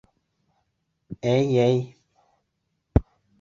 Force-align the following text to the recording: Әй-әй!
Әй-әй! 1.33 1.77